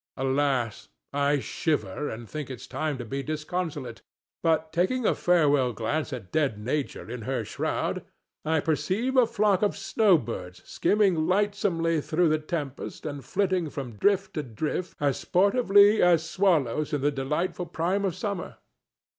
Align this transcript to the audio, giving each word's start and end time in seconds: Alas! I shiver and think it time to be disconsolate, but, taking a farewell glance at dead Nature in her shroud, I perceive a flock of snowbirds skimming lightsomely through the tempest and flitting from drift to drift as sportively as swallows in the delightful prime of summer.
Alas! 0.17 0.87
I 1.13 1.37
shiver 1.37 2.09
and 2.09 2.27
think 2.27 2.49
it 2.49 2.65
time 2.67 2.97
to 2.97 3.05
be 3.05 3.21
disconsolate, 3.21 4.01
but, 4.41 4.73
taking 4.73 5.05
a 5.05 5.13
farewell 5.13 5.73
glance 5.73 6.11
at 6.11 6.31
dead 6.31 6.57
Nature 6.57 7.07
in 7.07 7.21
her 7.21 7.45
shroud, 7.45 8.03
I 8.43 8.61
perceive 8.61 9.15
a 9.15 9.27
flock 9.27 9.61
of 9.61 9.77
snowbirds 9.77 10.63
skimming 10.65 11.27
lightsomely 11.27 12.01
through 12.01 12.29
the 12.29 12.39
tempest 12.39 13.05
and 13.05 13.23
flitting 13.23 13.69
from 13.69 13.93
drift 13.97 14.33
to 14.33 14.41
drift 14.41 14.97
as 14.99 15.19
sportively 15.19 16.01
as 16.01 16.27
swallows 16.27 16.93
in 16.93 17.01
the 17.01 17.11
delightful 17.11 17.67
prime 17.67 18.03
of 18.03 18.15
summer. 18.15 18.57